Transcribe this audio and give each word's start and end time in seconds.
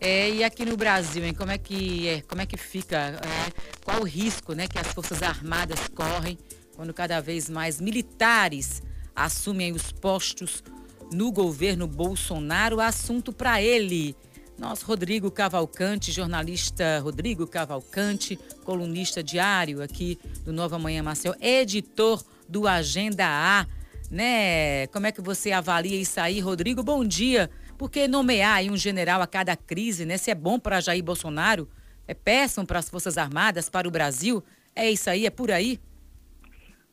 É, 0.00 0.30
e 0.30 0.42
aqui 0.42 0.64
no 0.64 0.78
Brasil, 0.78 1.22
hein, 1.22 1.34
como 1.34 1.52
é 1.52 1.58
que 1.58 2.08
é, 2.08 2.22
como 2.22 2.40
é 2.40 2.46
que 2.46 2.56
fica? 2.56 2.96
É, 2.96 3.52
qual 3.84 4.00
o 4.00 4.04
risco, 4.04 4.54
né, 4.54 4.66
que 4.66 4.78
as 4.78 4.86
forças 4.94 5.22
armadas 5.22 5.88
correm 5.94 6.38
quando 6.74 6.94
cada 6.94 7.20
vez 7.20 7.50
mais 7.50 7.78
militares 7.78 8.82
assumem 9.14 9.72
os 9.72 9.92
postos 9.92 10.64
no 11.12 11.30
governo 11.30 11.86
Bolsonaro? 11.86 12.80
Assunto 12.80 13.30
para 13.30 13.60
ele. 13.60 14.16
Nosso 14.58 14.86
Rodrigo 14.86 15.30
Cavalcante, 15.30 16.10
jornalista 16.12 17.00
Rodrigo 17.00 17.46
Cavalcante, 17.46 18.38
colunista 18.64 19.22
diário 19.22 19.82
aqui 19.82 20.18
do 20.44 20.52
Nova 20.52 20.78
Manhã 20.78 21.02
Marcel, 21.02 21.34
editor 21.40 22.22
do 22.48 22.66
Agenda 22.66 23.26
A, 23.26 23.66
né? 24.10 24.86
Como 24.88 25.06
é 25.06 25.12
que 25.12 25.20
você 25.20 25.52
avalia 25.52 25.98
isso 26.00 26.18
aí, 26.20 26.40
Rodrigo? 26.40 26.82
Bom 26.82 27.04
dia. 27.04 27.50
Porque 27.80 28.06
nomear 28.06 28.62
um 28.64 28.76
general 28.76 29.22
a 29.22 29.26
cada 29.26 29.56
crise, 29.56 30.04
né? 30.04 30.18
Se 30.18 30.30
é 30.30 30.34
bom 30.34 30.60
para 30.60 30.82
Jair 30.82 31.02
Bolsonaro, 31.02 31.66
é 32.06 32.12
péssimo 32.12 32.66
para 32.66 32.78
as 32.78 32.90
Forças 32.90 33.16
Armadas, 33.16 33.70
para 33.70 33.88
o 33.88 33.90
Brasil. 33.90 34.44
É 34.76 34.90
isso 34.90 35.08
aí, 35.08 35.24
é 35.24 35.30
por 35.30 35.50
aí? 35.50 35.80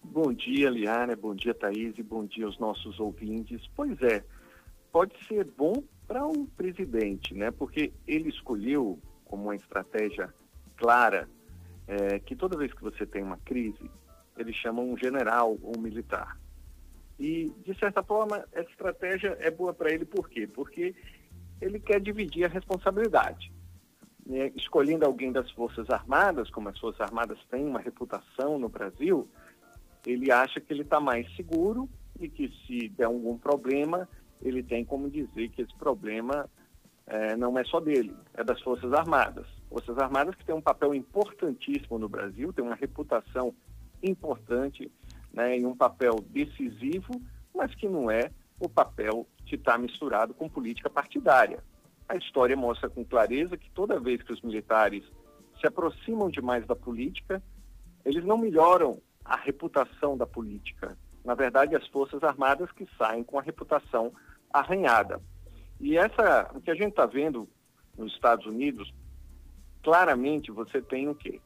Bom 0.02 0.31
dia, 0.31 0.70
Liana. 0.70 1.14
Bom 1.14 1.36
dia, 1.36 1.54
Thaís. 1.54 1.94
E 1.98 2.02
bom 2.02 2.23
dia 2.26 2.45
aos 2.45 2.58
nossos 2.58 3.02
ouvintes. 3.02 3.70
Pois 3.76 4.02
é, 4.02 4.23
pode 4.90 5.12
ser 5.28 5.44
bom 5.58 5.84
para 6.08 6.26
o 6.26 6.31
um 6.31 6.45
presidente, 6.45 7.34
né? 7.34 7.52
Porque 7.52 7.92
ele 8.08 8.30
escolheu 8.30 8.98
como 9.26 9.44
uma 9.44 9.58
estratégia 9.58 10.34
clara 10.78 11.28
é, 11.86 12.17
que 12.20 12.34
toda 12.34 12.58
vez 12.58 12.72
que 12.72 12.81
você 12.81 13.06
tem 13.06 13.23
uma 13.23 13.38
crise, 13.40 13.92
ele 14.38 14.54
chama 14.54 14.81
um 14.81 14.98
general 14.98 15.58
ou 15.62 15.78
um 15.78 15.81
militar. 15.81 16.38
E, 17.20 17.52
de 17.66 17.78
certa 17.80 18.04
forma, 18.04 18.46
essa 18.52 18.70
estratégia 18.70 19.36
é 19.40 19.50
boa 19.50 19.74
para 19.74 19.92
ele, 19.92 20.06
por 20.06 20.30
quê? 20.30 20.48
Porque 20.48 20.96
ele 21.60 21.80
quer 21.80 22.00
dividir 22.00 22.46
a 22.46 22.50
responsabilidade. 22.50 23.52
Né? 24.26 24.52
Escolhendo 24.56 25.06
alguém 25.06 25.32
das 25.32 25.50
Forças 25.52 25.90
Armadas, 25.90 26.50
como 26.52 26.70
as 26.70 26.78
Forças 26.78 27.02
Armadas 27.02 27.40
têm 27.50 27.66
uma 27.66 27.80
reputação 27.80 28.59
no 28.59 28.70
Brasil, 28.70 29.28
ele 30.06 30.32
acha 30.32 30.59
que 30.59 30.72
ele 30.72 30.84
está 30.84 31.00
mais 31.00 31.28
seguro 31.36 31.90
e 32.20 32.30
que 32.30 32.54
se 32.66 32.90
der 32.90 33.06
algum 33.06 33.38
problema, 33.38 34.08
ele 34.42 34.62
tem 34.62 34.86
como 34.86 35.09
dizer 35.09 35.50
que 35.50 35.64
esse 35.64 35.76
problema 35.76 36.48
é, 37.08 37.36
não 37.36 37.58
é 37.58 37.64
só 37.64 37.80
dele, 37.80 38.14
é 38.34 38.44
das 38.44 38.62
Forças 38.62 38.94
Armadas. 38.94 39.48
Forças 39.70 39.98
Armadas 39.98 40.36
que 40.36 40.46
têm 40.46 40.56
um 40.56 40.62
papel 40.62 40.94
importantíssimo 40.94 41.98
no 41.98 42.08
Brasil, 42.08 42.54
têm 42.54 42.64
uma 42.64 42.76
reputação 42.76 43.54
importante 44.04 44.92
né, 45.33 45.58
em 45.58 45.66
um 45.66 45.75
papel 45.75 46.16
decisivo, 46.30 47.22
mas 47.53 47.73
que 47.75 47.88
não 47.88 48.09
é 48.09 48.31
o 48.59 48.67
papel 48.67 49.28
que 49.45 49.56
está 49.56 49.78
misturado 49.78 50.34
com 50.34 50.50
política 50.50 50.89
partidária. 50.89 51.64
A 52.08 52.16
história 52.16 52.56
mostra 52.56 52.89
com 52.89 53.03
clareza 53.03 53.58
que 53.58 53.69
toda 53.72 54.00
vez 54.00 54.22
que 54.22 54.34
os 54.34 54.42
militares 54.42 55.03
se 55.59 55.67
aproximam 55.67 56.30
demais 56.30 56.66
da 56.66 56.75
política, 56.75 57.42
eles 58.06 58.23
não 58.23 58.38
melhoram 58.38 59.02
a 59.23 59.36
reputação 59.36 60.17
da 60.17 60.25
política. 60.25 60.97
Na 61.23 61.36
verdade, 61.36 61.75
as 61.75 61.86
Forças 61.88 62.23
Armadas 62.23 62.72
que 62.72 62.88
saem 62.97 63.23
com 63.23 63.38
a 63.38 63.41
reputação 63.41 64.14
arranhada. 64.52 65.22
E 65.80 65.97
essa, 65.97 66.50
o 66.56 66.62
que 66.62 66.72
a 66.72 66.75
gente 66.75 66.91
está 66.91 67.06
vendo 67.06 67.47
nos 67.97 68.14
Estados 68.14 68.45
Unidos, 68.45 68.94
claramente 69.84 70.52
você 70.52 70.81
tem 70.81 71.09
o 71.09 71.16
quê? 71.16 71.41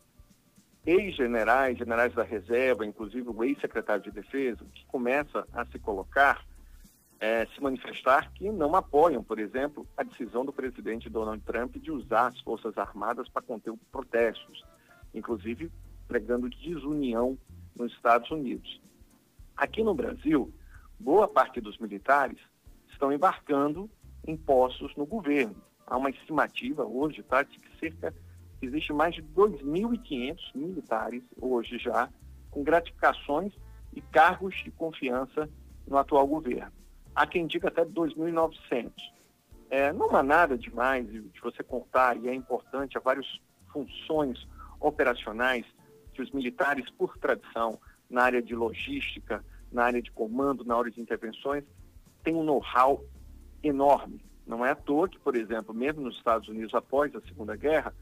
Ex-generais, 0.85 1.77
generais 1.77 2.13
da 2.13 2.23
reserva, 2.23 2.85
inclusive 2.85 3.29
o 3.29 3.43
ex-secretário 3.43 4.03
de 4.03 4.11
defesa, 4.11 4.65
que 4.73 4.85
começa 4.85 5.47
a 5.53 5.65
se 5.65 5.77
colocar, 5.77 6.43
é, 7.19 7.45
se 7.47 7.61
manifestar 7.61 8.31
que 8.33 8.49
não 8.51 8.75
apoiam, 8.75 9.23
por 9.23 9.39
exemplo, 9.39 9.87
a 9.95 10.03
decisão 10.03 10.43
do 10.43 10.51
presidente 10.51 11.09
Donald 11.09 11.43
Trump 11.43 11.75
de 11.77 11.91
usar 11.91 12.27
as 12.27 12.39
Forças 12.41 12.77
Armadas 12.77 13.29
para 13.29 13.43
conter 13.43 13.73
protestos, 13.91 14.63
inclusive 15.13 15.71
pregando 16.07 16.49
desunião 16.49 17.37
nos 17.75 17.93
Estados 17.93 18.29
Unidos. 18.31 18.81
Aqui 19.55 19.83
no 19.83 19.93
Brasil, 19.93 20.51
boa 20.99 21.27
parte 21.27 21.61
dos 21.61 21.77
militares 21.77 22.39
estão 22.91 23.13
embarcando 23.13 23.89
em 24.27 24.35
postos 24.35 24.95
no 24.95 25.05
governo. 25.05 25.55
Há 25.85 25.97
uma 25.97 26.09
estimativa 26.09 26.83
hoje 26.85 27.21
tá, 27.23 27.43
de 27.43 27.59
que 27.59 27.79
cerca 27.79 28.13
Existe 28.61 28.93
mais 28.93 29.15
de 29.15 29.23
2.500 29.23 30.37
militares 30.53 31.23
hoje 31.39 31.79
já 31.79 32.09
com 32.51 32.63
gratificações 32.63 33.53
e 33.93 34.01
cargos 34.01 34.55
de 34.63 34.69
confiança 34.71 35.49
no 35.87 35.97
atual 35.97 36.27
governo. 36.27 36.71
Há 37.15 37.25
quem 37.25 37.47
diga 37.47 37.69
até 37.69 37.83
2.900. 37.83 38.91
É, 39.69 39.91
não 39.91 40.15
há 40.15 40.21
nada 40.21 40.57
demais 40.57 41.09
de 41.09 41.41
você 41.41 41.63
contar, 41.63 42.17
e 42.17 42.27
é 42.27 42.35
importante, 42.35 42.97
há 42.97 43.01
várias 43.01 43.25
funções 43.71 44.45
operacionais 44.79 45.65
que 46.13 46.21
os 46.21 46.29
militares, 46.31 46.89
por 46.91 47.17
tradição, 47.17 47.79
na 48.09 48.23
área 48.23 48.41
de 48.41 48.53
logística, 48.53 49.43
na 49.71 49.85
área 49.85 50.01
de 50.01 50.11
comando, 50.11 50.65
na 50.65 50.75
área 50.75 50.91
de 50.91 50.99
intervenções, 50.99 51.63
têm 52.23 52.35
um 52.35 52.43
know-how 52.43 53.03
enorme. 53.63 54.21
Não 54.45 54.65
é 54.65 54.71
à 54.71 54.75
toa 54.75 55.07
que, 55.07 55.17
por 55.19 55.35
exemplo, 55.35 55.73
mesmo 55.73 56.01
nos 56.01 56.17
Estados 56.17 56.49
Unidos, 56.49 56.73
após 56.73 57.15
a 57.15 57.21
Segunda 57.21 57.55
Guerra, 57.55 57.93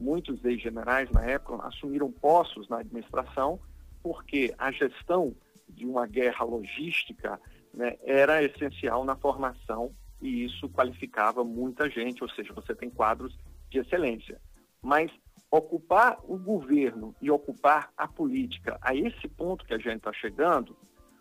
muitos 0.00 0.42
ex-generais 0.44 1.10
na 1.10 1.22
época 1.24 1.66
assumiram 1.66 2.10
postos 2.10 2.68
na 2.68 2.78
administração 2.78 3.60
porque 4.02 4.54
a 4.58 4.72
gestão 4.72 5.34
de 5.68 5.86
uma 5.86 6.06
guerra 6.06 6.44
logística 6.44 7.38
né, 7.72 7.96
era 8.02 8.42
essencial 8.42 9.04
na 9.04 9.14
formação 9.14 9.94
e 10.20 10.44
isso 10.44 10.68
qualificava 10.68 11.44
muita 11.44 11.88
gente, 11.88 12.22
ou 12.22 12.30
seja, 12.30 12.52
você 12.52 12.74
tem 12.74 12.90
quadros 12.90 13.38
de 13.70 13.78
excelência. 13.78 14.40
Mas 14.82 15.10
ocupar 15.50 16.18
o 16.24 16.38
governo 16.38 17.14
e 17.20 17.30
ocupar 17.30 17.92
a 17.96 18.06
política 18.06 18.78
a 18.80 18.94
esse 18.94 19.28
ponto 19.28 19.64
que 19.64 19.74
a 19.74 19.78
gente 19.78 19.96
está 19.96 20.12
chegando, 20.12 20.76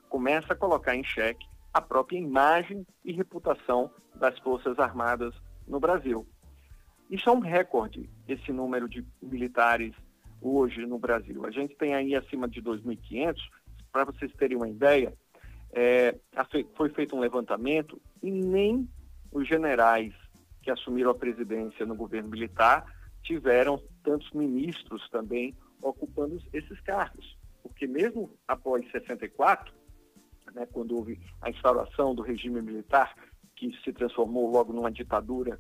começa 0.09 0.53
a 0.53 0.55
colocar 0.55 0.95
em 0.95 1.03
xeque 1.03 1.45
a 1.73 1.81
própria 1.81 2.17
imagem 2.17 2.85
e 3.03 3.11
reputação 3.11 3.91
das 4.15 4.37
Forças 4.39 4.77
Armadas 4.79 5.33
no 5.67 5.79
Brasil. 5.79 6.27
Isso 7.09 7.29
é 7.29 7.33
um 7.33 7.39
recorde, 7.39 8.09
esse 8.27 8.51
número 8.51 8.87
de 8.87 9.03
militares 9.21 9.93
hoje 10.39 10.85
no 10.85 10.99
Brasil. 10.99 11.45
A 11.45 11.51
gente 11.51 11.75
tem 11.75 11.95
aí 11.95 12.15
acima 12.15 12.47
de 12.47 12.61
2.500, 12.61 13.35
para 13.91 14.05
vocês 14.05 14.31
terem 14.33 14.55
uma 14.55 14.69
ideia, 14.69 15.13
é, 15.71 16.15
foi 16.75 16.89
feito 16.89 17.15
um 17.15 17.19
levantamento 17.19 17.99
e 18.21 18.29
nem 18.29 18.87
os 19.31 19.47
generais 19.47 20.13
que 20.61 20.69
assumiram 20.69 21.11
a 21.11 21.15
presidência 21.15 21.85
no 21.85 21.95
governo 21.95 22.29
militar 22.29 22.85
tiveram 23.23 23.81
tantos 24.03 24.31
ministros 24.31 25.07
também 25.09 25.55
ocupando 25.81 26.41
esses 26.53 26.79
cargos. 26.81 27.37
Porque 27.63 27.87
mesmo 27.87 28.31
após 28.47 28.89
64, 28.91 29.73
né, 30.53 30.67
quando 30.71 30.95
houve 30.95 31.19
a 31.41 31.49
instauração 31.49 32.13
do 32.13 32.21
regime 32.21 32.61
militar, 32.61 33.15
que 33.55 33.71
se 33.83 33.91
transformou 33.91 34.49
logo 34.49 34.73
numa 34.73 34.91
ditadura 34.91 35.59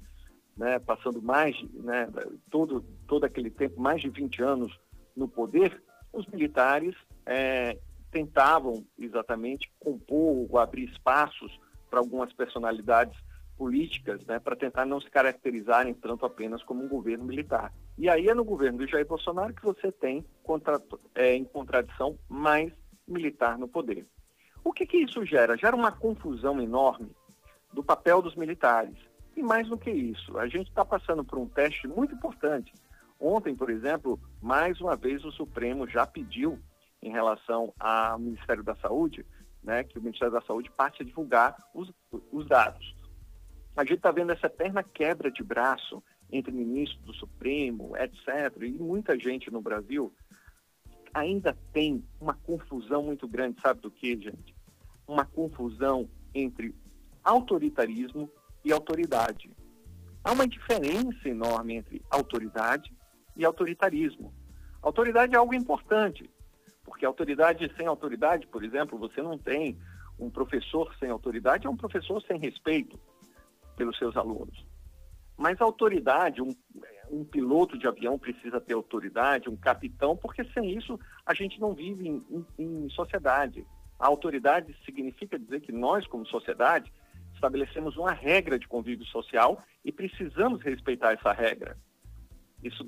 né, 0.59 0.77
passando 0.77 1.21
mais, 1.21 1.55
né, 1.73 2.09
todo, 2.51 2.81
todo 3.07 3.23
aquele 3.23 3.49
tempo, 3.49 3.79
mais 3.79 4.01
de 4.01 4.09
20 4.09 4.43
anos 4.43 4.77
no 5.15 5.25
poder, 5.25 5.81
os 6.11 6.27
militares 6.27 6.93
é, 7.25 7.79
tentavam 8.11 8.85
exatamente 8.99 9.71
compor 9.79 10.47
ou 10.49 10.59
abrir 10.59 10.89
espaços 10.89 11.57
para 11.89 11.99
algumas 11.99 12.33
personalidades 12.33 13.17
políticas, 13.57 14.23
né, 14.25 14.37
para 14.37 14.55
tentar 14.55 14.85
não 14.85 14.99
se 14.99 15.09
caracterizarem 15.09 15.93
tanto 15.93 16.25
apenas 16.25 16.61
como 16.63 16.83
um 16.83 16.89
governo 16.89 17.23
militar. 17.23 17.73
E 17.97 18.09
aí 18.09 18.27
é 18.27 18.33
no 18.33 18.43
governo 18.43 18.79
do 18.79 18.87
Jair 18.87 19.07
Bolsonaro 19.07 19.53
que 19.53 19.63
você 19.63 19.89
tem, 19.93 20.25
contra, 20.43 20.81
é, 21.15 21.35
em 21.35 21.45
contradição, 21.45 22.19
mais 22.27 22.73
militar 23.07 23.57
no 23.57 23.67
poder. 23.67 24.05
O 24.61 24.73
que, 24.73 24.85
que 24.85 24.97
isso 24.97 25.25
gera? 25.25 25.57
Gera 25.57 25.75
uma 25.75 25.91
confusão 25.91 26.61
enorme 26.61 27.11
do 27.73 27.81
papel 27.81 28.21
dos 28.21 28.35
militares. 28.35 29.08
E 29.39 29.41
mais 29.41 29.69
do 29.69 29.77
que 29.77 29.89
isso, 29.89 30.37
a 30.37 30.49
gente 30.49 30.67
está 30.67 30.83
passando 30.83 31.23
por 31.23 31.39
um 31.39 31.47
teste 31.47 31.87
muito 31.87 32.13
importante. 32.13 32.73
Ontem, 33.17 33.55
por 33.55 33.69
exemplo, 33.69 34.19
mais 34.41 34.81
uma 34.81 34.97
vez 34.97 35.23
o 35.23 35.31
Supremo 35.31 35.87
já 35.87 36.05
pediu, 36.05 36.59
em 37.01 37.09
relação 37.09 37.73
ao 37.79 38.19
Ministério 38.19 38.61
da 38.61 38.75
Saúde, 38.75 39.25
né, 39.63 39.85
que 39.85 39.97
o 39.97 40.01
Ministério 40.01 40.33
da 40.33 40.41
Saúde 40.41 40.69
passe 40.69 41.03
a 41.03 41.05
divulgar 41.05 41.55
os, 41.73 41.89
os 42.33 42.45
dados. 42.49 42.93
A 43.77 43.85
gente 43.85 43.99
está 43.99 44.11
vendo 44.11 44.33
essa 44.33 44.47
eterna 44.47 44.83
quebra 44.83 45.31
de 45.31 45.41
braço 45.41 46.03
entre 46.29 46.51
ministros 46.51 47.01
do 47.05 47.13
Supremo, 47.13 47.95
etc., 47.95 48.61
e 48.61 48.71
muita 48.71 49.17
gente 49.17 49.49
no 49.49 49.61
Brasil 49.61 50.13
ainda 51.13 51.57
tem 51.71 52.03
uma 52.19 52.33
confusão 52.33 53.03
muito 53.03 53.25
grande, 53.25 53.61
sabe 53.61 53.79
do 53.79 53.89
que, 53.89 54.19
gente? 54.19 54.53
Uma 55.07 55.23
confusão 55.23 56.09
entre 56.35 56.75
autoritarismo 57.23 58.29
e 58.63 58.71
autoridade. 58.71 59.51
Há 60.23 60.31
uma 60.31 60.47
diferença 60.47 61.27
enorme 61.27 61.75
entre 61.75 62.01
autoridade 62.09 62.93
e 63.35 63.45
autoritarismo. 63.45 64.33
Autoridade 64.81 65.33
é 65.33 65.37
algo 65.37 65.53
importante, 65.53 66.29
porque 66.83 67.05
autoridade 67.05 67.71
sem 67.77 67.87
autoridade, 67.87 68.47
por 68.47 68.63
exemplo, 68.63 68.97
você 68.97 69.21
não 69.21 69.37
tem 69.37 69.77
um 70.17 70.29
professor 70.29 70.93
sem 70.99 71.09
autoridade, 71.09 71.65
é 71.65 71.69
um 71.69 71.77
professor 71.77 72.21
sem 72.23 72.37
respeito 72.37 72.99
pelos 73.77 73.97
seus 73.97 74.17
alunos. 74.17 74.65
Mas 75.37 75.61
autoridade, 75.61 76.41
um, 76.41 76.53
um 77.09 77.23
piloto 77.23 77.77
de 77.77 77.87
avião 77.87 78.19
precisa 78.19 78.59
ter 78.59 78.73
autoridade, 78.73 79.49
um 79.49 79.55
capitão, 79.55 80.17
porque 80.17 80.43
sem 80.53 80.77
isso 80.77 80.99
a 81.25 81.33
gente 81.33 81.59
não 81.61 81.73
vive 81.73 82.07
em, 82.07 82.25
em, 82.29 82.45
em 82.85 82.89
sociedade. 82.89 83.65
A 83.97 84.07
autoridade 84.07 84.75
significa 84.85 85.39
dizer 85.39 85.61
que 85.61 85.71
nós, 85.71 86.05
como 86.07 86.25
sociedade, 86.25 86.91
estabelecemos 87.39 87.95
uma 87.95 88.11
regra 88.11 88.59
de 88.59 88.67
convívio 88.67 89.05
social 89.05 89.63
e 89.83 89.91
precisamos 89.91 90.61
respeitar 90.61 91.13
essa 91.13 91.31
regra. 91.31 91.77
Isso, 92.61 92.85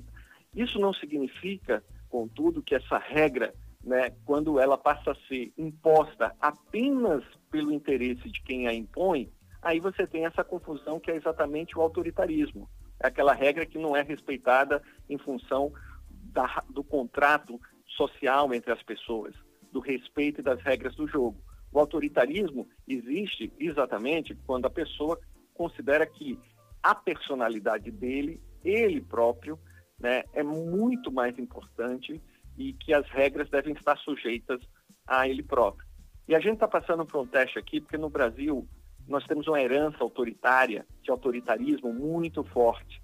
isso 0.54 0.78
não 0.78 0.92
significa, 0.92 1.82
contudo, 2.10 2.62
que 2.62 2.74
essa 2.74 2.98
regra, 2.98 3.54
né, 3.82 4.10
quando 4.26 4.60
ela 4.60 4.76
passa 4.76 5.12
a 5.12 5.16
ser 5.26 5.52
imposta 5.56 6.36
apenas 6.38 7.24
pelo 7.50 7.72
interesse 7.72 8.30
de 8.30 8.42
quem 8.42 8.68
a 8.68 8.74
impõe, 8.74 9.32
aí 9.62 9.80
você 9.80 10.06
tem 10.06 10.26
essa 10.26 10.44
confusão 10.44 11.00
que 11.00 11.10
é 11.10 11.16
exatamente 11.16 11.76
o 11.76 11.80
autoritarismo. 11.80 12.68
É 13.00 13.06
aquela 13.06 13.32
regra 13.32 13.64
que 13.64 13.78
não 13.78 13.96
é 13.96 14.02
respeitada 14.02 14.82
em 15.08 15.16
função 15.16 15.72
da, 16.10 16.62
do 16.68 16.84
contrato 16.84 17.58
social 17.86 18.52
entre 18.52 18.70
as 18.70 18.82
pessoas, 18.82 19.34
do 19.72 19.80
respeito 19.80 20.40
e 20.40 20.44
das 20.44 20.60
regras 20.60 20.94
do 20.94 21.08
jogo. 21.08 21.42
O 21.72 21.78
autoritarismo 21.78 22.68
existe 22.86 23.52
exatamente 23.58 24.34
quando 24.46 24.66
a 24.66 24.70
pessoa 24.70 25.18
considera 25.54 26.06
que 26.06 26.38
a 26.82 26.94
personalidade 26.94 27.90
dele, 27.90 28.40
ele 28.64 29.00
próprio, 29.00 29.58
né, 29.98 30.24
é 30.32 30.42
muito 30.42 31.10
mais 31.10 31.38
importante 31.38 32.20
e 32.58 32.72
que 32.74 32.92
as 32.92 33.08
regras 33.08 33.48
devem 33.48 33.72
estar 33.72 33.96
sujeitas 33.98 34.60
a 35.06 35.26
ele 35.26 35.42
próprio. 35.42 35.86
E 36.28 36.34
a 36.34 36.40
gente 36.40 36.54
está 36.54 36.68
passando 36.68 37.06
por 37.06 37.20
um 37.20 37.26
teste 37.26 37.58
aqui, 37.58 37.80
porque 37.80 37.96
no 37.96 38.10
Brasil 38.10 38.68
nós 39.08 39.24
temos 39.26 39.46
uma 39.48 39.60
herança 39.60 39.98
autoritária, 40.00 40.86
de 41.02 41.10
autoritarismo 41.10 41.92
muito 41.92 42.44
forte. 42.44 43.02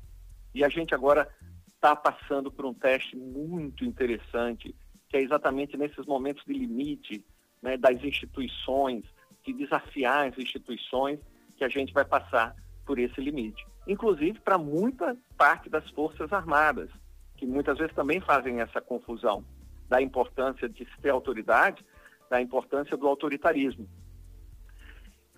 E 0.55 0.65
a 0.65 0.69
gente 0.69 0.95
agora 0.95 1.29
está 1.75 1.95
passando 1.97 2.51
por 2.51 2.67
um 2.67 2.75
teste 2.75 3.17
muito 3.17 3.85
interessante, 3.85 4.75
que 5.09 5.17
é 5.17 5.23
exatamente 5.23 5.77
nesses 5.77 6.05
momentos 6.07 6.45
de 6.45 6.53
limite 6.53 7.25
né, 7.63 7.77
das 7.77 8.03
instituições, 8.03 9.05
de 9.45 9.53
desafiar 9.53 10.29
as 10.29 10.39
instituições, 10.39 11.19
que 11.57 11.65
a 11.65 11.69
gente 11.69 11.93
vai 11.93 12.05
passar 12.05 12.55
por 12.87 12.99
esse 12.99 13.21
limite. 13.21 13.67
Inclusive 13.87 14.39
para 14.41 14.59
muita 14.59 15.17
parte 15.37 15.69
das 15.69 15.89
Forças 15.91 16.33
Armadas, 16.33 16.91
que 17.37 17.47
muitas 17.47 17.79
vezes 17.79 17.95
também 17.95 18.21
fazem 18.21 18.61
essa 18.61 18.81
confusão 18.81 19.45
da 19.89 20.03
importância 20.03 20.69
de 20.69 20.87
ter 21.01 21.11
autoridade, 21.11 21.85
da 22.29 22.41
importância 22.41 22.97
do 22.97 23.07
autoritarismo. 23.07 23.89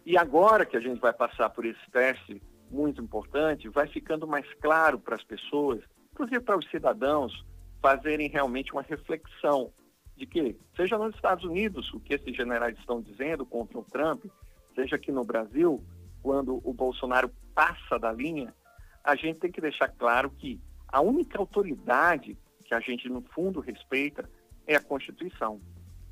E 0.04 0.16
agora 0.16 0.66
que 0.66 0.76
a 0.76 0.80
gente 0.80 1.00
vai 1.00 1.12
passar 1.12 1.50
por 1.50 1.64
esse 1.64 1.90
teste 1.92 2.42
muito 2.70 3.02
importante, 3.02 3.68
vai 3.68 3.86
ficando 3.86 4.26
mais 4.26 4.46
claro 4.54 4.98
para 4.98 5.16
as 5.16 5.22
pessoas, 5.22 5.80
inclusive 6.12 6.40
para 6.40 6.58
os 6.58 6.68
cidadãos, 6.70 7.44
fazerem 7.80 8.28
realmente 8.28 8.72
uma 8.72 8.82
reflexão 8.82 9.72
de 10.20 10.26
que, 10.26 10.54
seja 10.76 10.98
nos 10.98 11.14
Estados 11.14 11.44
Unidos, 11.44 11.92
o 11.94 11.98
que 11.98 12.12
esses 12.12 12.36
generais 12.36 12.78
estão 12.78 13.00
dizendo 13.00 13.46
contra 13.46 13.78
o 13.78 13.84
Trump, 13.84 14.26
seja 14.74 14.96
aqui 14.96 15.10
no 15.10 15.24
Brasil, 15.24 15.82
quando 16.22 16.60
o 16.62 16.74
Bolsonaro 16.74 17.30
passa 17.54 17.98
da 17.98 18.12
linha, 18.12 18.54
a 19.02 19.16
gente 19.16 19.38
tem 19.38 19.50
que 19.50 19.62
deixar 19.62 19.88
claro 19.88 20.30
que 20.30 20.60
a 20.86 21.00
única 21.00 21.38
autoridade 21.38 22.36
que 22.66 22.74
a 22.74 22.80
gente, 22.80 23.08
no 23.08 23.22
fundo, 23.34 23.60
respeita 23.60 24.28
é 24.66 24.76
a 24.76 24.82
Constituição. 24.82 25.58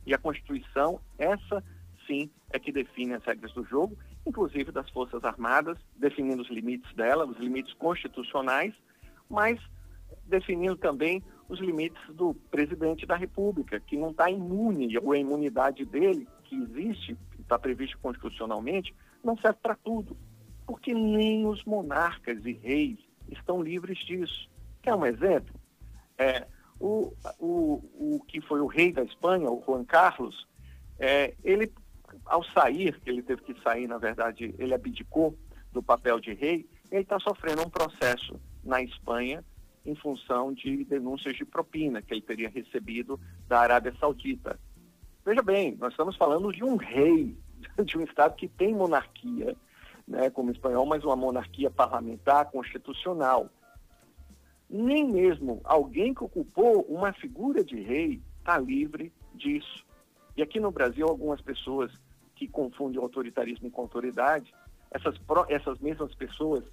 E 0.06 0.14
a 0.14 0.18
Constituição, 0.18 0.98
essa 1.18 1.62
sim, 2.06 2.30
é 2.50 2.58
que 2.58 2.72
define 2.72 3.12
as 3.12 3.24
regras 3.24 3.52
do 3.52 3.62
jogo, 3.62 3.94
inclusive 4.26 4.72
das 4.72 4.88
Forças 4.88 5.22
Armadas, 5.22 5.78
definindo 5.94 6.40
os 6.40 6.48
limites 6.48 6.90
dela, 6.94 7.26
os 7.26 7.36
limites 7.36 7.74
constitucionais, 7.74 8.72
mas 9.28 9.60
definindo 10.24 10.76
também 10.76 11.22
os 11.48 11.58
limites 11.60 12.00
do 12.14 12.34
presidente 12.50 13.06
da 13.06 13.16
República, 13.16 13.80
que 13.80 13.96
não 13.96 14.10
está 14.10 14.30
imune, 14.30 14.96
ou 14.98 15.12
a 15.12 15.18
imunidade 15.18 15.84
dele, 15.84 16.28
que 16.44 16.56
existe, 16.56 17.16
está 17.38 17.58
previsto 17.58 17.98
constitucionalmente, 17.98 18.94
não 19.24 19.36
serve 19.38 19.58
para 19.62 19.74
tudo. 19.76 20.16
Porque 20.66 20.92
nem 20.92 21.46
os 21.46 21.64
monarcas 21.64 22.44
e 22.44 22.52
reis 22.52 22.98
estão 23.30 23.62
livres 23.62 23.98
disso. 23.98 24.48
Quer 24.82 24.94
um 24.94 25.06
exemplo? 25.06 25.54
É, 26.18 26.46
o, 26.78 27.12
o, 27.38 28.16
o 28.16 28.24
que 28.28 28.40
foi 28.42 28.60
o 28.60 28.66
rei 28.66 28.92
da 28.92 29.02
Espanha, 29.02 29.50
o 29.50 29.62
Juan 29.64 29.84
Carlos, 29.84 30.46
é, 30.98 31.34
ele 31.42 31.72
ao 32.24 32.42
sair, 32.44 33.00
ele 33.06 33.22
teve 33.22 33.42
que 33.42 33.60
sair, 33.62 33.86
na 33.86 33.98
verdade, 33.98 34.54
ele 34.58 34.74
abdicou 34.74 35.36
do 35.72 35.82
papel 35.82 36.20
de 36.20 36.32
rei, 36.32 36.68
ele 36.90 37.02
está 37.02 37.18
sofrendo 37.18 37.62
um 37.62 37.70
processo 37.70 38.40
na 38.64 38.82
Espanha 38.82 39.44
em 39.88 39.94
função 39.94 40.52
de 40.52 40.84
denúncias 40.84 41.34
de 41.34 41.44
propina 41.44 42.02
que 42.02 42.12
ele 42.12 42.20
teria 42.20 42.50
recebido 42.50 43.18
da 43.48 43.60
Arábia 43.60 43.94
Saudita. 43.98 44.60
Veja 45.24 45.42
bem, 45.42 45.76
nós 45.76 45.92
estamos 45.92 46.16
falando 46.16 46.52
de 46.52 46.62
um 46.62 46.76
rei, 46.76 47.36
de 47.84 47.96
um 47.96 48.02
Estado 48.02 48.36
que 48.36 48.48
tem 48.48 48.74
monarquia, 48.74 49.56
né, 50.06 50.28
como 50.30 50.50
espanhol, 50.50 50.84
mas 50.86 51.04
uma 51.04 51.16
monarquia 51.16 51.70
parlamentar 51.70 52.50
constitucional. 52.50 53.48
Nem 54.68 55.10
mesmo 55.10 55.60
alguém 55.64 56.12
que 56.12 56.22
ocupou 56.22 56.82
uma 56.82 57.12
figura 57.12 57.64
de 57.64 57.80
rei 57.80 58.20
está 58.38 58.58
livre 58.58 59.12
disso. 59.34 59.86
E 60.36 60.42
aqui 60.42 60.60
no 60.60 60.70
Brasil, 60.70 61.06
algumas 61.06 61.40
pessoas 61.40 61.90
que 62.36 62.46
confundem 62.46 63.00
autoritarismo 63.00 63.70
com 63.70 63.82
autoridade, 63.82 64.54
essas, 64.90 65.18
essas 65.48 65.78
mesmas 65.80 66.14
pessoas, 66.14 66.64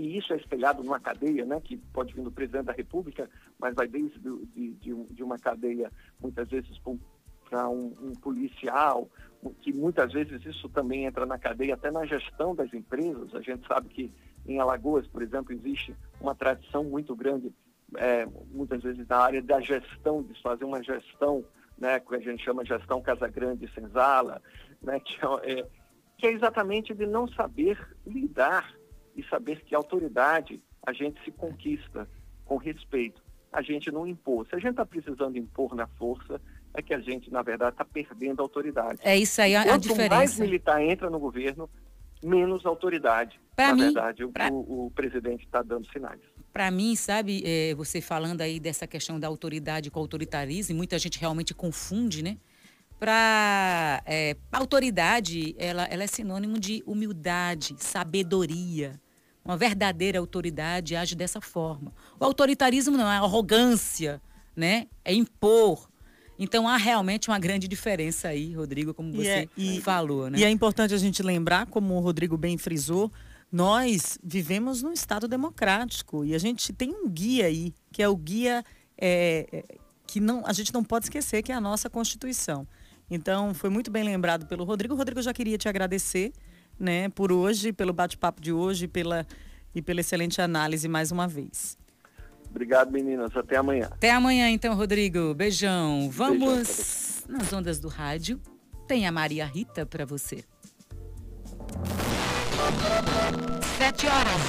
e 0.00 0.16
isso 0.16 0.32
é 0.32 0.36
espelhado 0.36 0.82
numa 0.82 0.98
cadeia, 0.98 1.44
né, 1.44 1.60
que 1.60 1.76
pode 1.76 2.14
vir 2.14 2.22
do 2.22 2.32
presidente 2.32 2.64
da 2.64 2.72
República, 2.72 3.28
mas 3.58 3.74
vai 3.74 3.86
desde 3.86 4.18
de, 4.18 4.72
de, 4.74 4.94
de 4.94 5.22
uma 5.22 5.38
cadeia, 5.38 5.92
muitas 6.18 6.48
vezes, 6.48 6.80
para 7.48 7.68
um, 7.68 7.94
um, 8.00 8.12
policial, 8.14 9.08
que 9.60 9.72
muitas 9.72 10.12
vezes 10.12 10.44
isso 10.46 10.68
também 10.70 11.04
entra 11.04 11.26
na 11.26 11.38
cadeia, 11.38 11.74
até 11.74 11.90
na 11.90 12.06
gestão 12.06 12.54
das 12.54 12.72
empresas. 12.72 13.34
A 13.34 13.40
gente 13.40 13.66
sabe 13.66 13.88
que 13.88 14.12
em 14.46 14.58
Alagoas, 14.58 15.06
por 15.06 15.22
exemplo, 15.22 15.52
existe 15.52 15.94
uma 16.20 16.34
tradição 16.34 16.82
muito 16.84 17.14
grande, 17.14 17.52
é, 17.96 18.26
muitas 18.50 18.82
vezes 18.82 19.06
na 19.06 19.18
área 19.18 19.42
da 19.42 19.60
gestão, 19.60 20.22
de 20.22 20.40
fazer 20.40 20.64
uma 20.64 20.82
gestão 20.82 21.44
né, 21.76 22.00
que 22.00 22.14
a 22.14 22.20
gente 22.20 22.42
chama 22.42 22.64
gestão 22.64 23.02
Casa 23.02 23.28
Grande 23.28 23.70
Senzala, 23.74 24.40
né, 24.80 25.00
que, 25.00 25.18
é, 25.44 25.66
que 26.16 26.26
é 26.26 26.32
exatamente 26.32 26.94
de 26.94 27.06
não 27.06 27.26
saber 27.28 27.78
lidar 28.06 28.79
e 29.16 29.22
saber 29.24 29.62
que 29.64 29.74
autoridade 29.74 30.60
a 30.86 30.92
gente 30.92 31.22
se 31.24 31.30
conquista 31.30 32.08
com 32.44 32.56
respeito, 32.56 33.22
a 33.52 33.62
gente 33.62 33.90
não 33.90 34.06
impor. 34.06 34.46
Se 34.46 34.54
a 34.54 34.58
gente 34.58 34.70
está 34.70 34.86
precisando 34.86 35.36
impor 35.36 35.74
na 35.74 35.86
força, 35.86 36.40
é 36.74 36.82
que 36.82 36.94
a 36.94 37.00
gente, 37.00 37.30
na 37.30 37.42
verdade, 37.42 37.72
está 37.72 37.84
perdendo 37.84 38.40
autoridade. 38.40 39.00
É 39.02 39.16
isso 39.16 39.40
aí 39.42 39.56
a, 39.56 39.64
Quanto 39.64 39.74
a 39.74 39.78
diferença. 39.78 40.14
mais 40.14 40.38
militar 40.38 40.82
entra 40.82 41.10
no 41.10 41.18
governo, 41.18 41.68
menos 42.22 42.64
autoridade. 42.64 43.40
Pra 43.56 43.68
na 43.68 43.74
mim, 43.74 43.82
verdade, 43.82 44.26
pra... 44.28 44.52
o, 44.52 44.86
o 44.86 44.90
presidente 44.92 45.44
está 45.44 45.62
dando 45.62 45.90
sinais. 45.90 46.20
Para 46.52 46.70
mim, 46.70 46.96
sabe, 46.96 47.42
é, 47.44 47.74
você 47.74 48.00
falando 48.00 48.40
aí 48.40 48.58
dessa 48.58 48.86
questão 48.86 49.18
da 49.18 49.28
autoridade 49.28 49.90
com 49.90 50.00
autoritarismo, 50.00 50.76
muita 50.76 50.98
gente 50.98 51.18
realmente 51.18 51.54
confunde, 51.54 52.22
né? 52.22 52.36
Para 52.98 54.02
é, 54.04 54.36
autoridade, 54.52 55.54
ela, 55.58 55.84
ela 55.84 56.04
é 56.04 56.06
sinônimo 56.06 56.58
de 56.58 56.82
humildade, 56.86 57.74
sabedoria. 57.78 59.00
Uma 59.44 59.56
verdadeira 59.56 60.18
autoridade 60.18 60.94
age 60.94 61.14
dessa 61.14 61.40
forma. 61.40 61.92
O 62.18 62.24
autoritarismo 62.24 62.96
não 62.96 63.10
é 63.10 63.16
arrogância, 63.16 64.20
né? 64.54 64.86
É 65.04 65.14
impor. 65.14 65.88
Então 66.38 66.66
há 66.66 66.76
realmente 66.76 67.28
uma 67.28 67.38
grande 67.38 67.68
diferença 67.68 68.28
aí, 68.28 68.54
Rodrigo, 68.54 68.94
como 68.94 69.12
você 69.12 69.28
é, 69.28 69.48
e, 69.56 69.80
falou, 69.80 70.30
né? 70.30 70.38
E 70.38 70.44
é 70.44 70.50
importante 70.50 70.94
a 70.94 70.98
gente 70.98 71.22
lembrar, 71.22 71.66
como 71.66 71.94
o 71.94 72.00
Rodrigo 72.00 72.36
bem 72.36 72.56
frisou, 72.56 73.10
nós 73.52 74.18
vivemos 74.22 74.82
num 74.82 74.92
Estado 74.92 75.26
democrático 75.26 76.24
e 76.24 76.34
a 76.34 76.38
gente 76.38 76.72
tem 76.72 76.94
um 76.94 77.08
guia 77.08 77.46
aí, 77.46 77.74
que 77.92 78.02
é 78.02 78.08
o 78.08 78.16
guia 78.16 78.64
é, 78.96 79.46
é, 79.52 79.64
que 80.06 80.20
não, 80.20 80.42
a 80.46 80.52
gente 80.52 80.72
não 80.72 80.84
pode 80.84 81.06
esquecer, 81.06 81.42
que 81.42 81.52
é 81.52 81.54
a 81.54 81.60
nossa 81.60 81.90
Constituição. 81.90 82.66
Então, 83.10 83.52
foi 83.52 83.68
muito 83.68 83.90
bem 83.90 84.04
lembrado 84.04 84.46
pelo 84.46 84.64
Rodrigo. 84.64 84.94
Rodrigo, 84.94 85.18
eu 85.18 85.24
já 85.24 85.32
queria 85.32 85.58
te 85.58 85.68
agradecer 85.68 86.32
né, 86.80 87.08
por 87.10 87.30
hoje, 87.30 87.72
pelo 87.72 87.92
bate-papo 87.92 88.40
de 88.40 88.52
hoje 88.52 88.88
pela, 88.88 89.26
e 89.74 89.82
pela 89.82 90.00
excelente 90.00 90.40
análise 90.40 90.88
mais 90.88 91.12
uma 91.12 91.28
vez. 91.28 91.78
Obrigado, 92.48 92.90
meninas. 92.90 93.36
Até 93.36 93.56
amanhã. 93.56 93.88
Até 93.92 94.10
amanhã, 94.10 94.48
então, 94.50 94.74
Rodrigo. 94.74 95.34
Beijão. 95.34 96.10
Vamos 96.10 97.24
Beijão, 97.28 97.38
nas 97.38 97.52
ondas 97.52 97.78
do 97.78 97.86
rádio. 97.86 98.40
Tem 98.88 99.06
a 99.06 99.12
Maria 99.12 99.46
Rita 99.46 99.86
para 99.86 100.04
você. 100.04 100.42
Sete 103.78 104.06
horas. 104.06 104.40